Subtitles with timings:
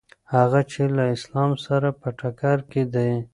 [0.35, 3.11] هغه چې له اسلام سره په ټکر کې دي.